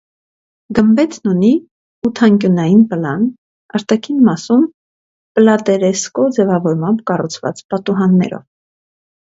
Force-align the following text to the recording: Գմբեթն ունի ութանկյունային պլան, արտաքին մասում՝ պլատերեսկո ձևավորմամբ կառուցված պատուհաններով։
Գմբեթն 0.77 1.29
ունի 1.31 1.51
ութանկյունային 2.09 2.81
պլան, 2.93 3.27
արտաքին 3.81 4.25
մասում՝ 4.31 4.65
պլատերեսկո 5.41 6.29
ձևավորմամբ 6.41 7.07
կառուցված 7.13 7.65
պատուհաններով։ 7.77 8.45